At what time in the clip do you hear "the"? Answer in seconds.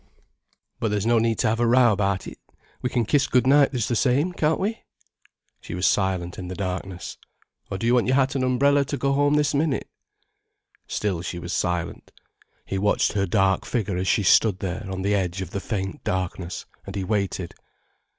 3.87-3.95, 6.47-6.55, 15.03-15.13, 15.51-15.59